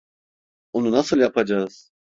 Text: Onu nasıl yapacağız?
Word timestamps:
Onu 0.73 0.91
nasıl 0.91 1.17
yapacağız? 1.17 1.91